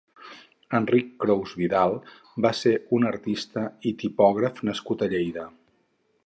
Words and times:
Enric 0.77 1.11
Crous-Vidal 1.23 1.93
va 2.45 2.53
ser 2.61 2.73
un 2.99 3.05
artista 3.11 3.67
i 3.91 3.93
tipògraf 4.05 4.65
nascut 4.71 5.05
a 5.05 5.11
Lleida. 5.15 5.47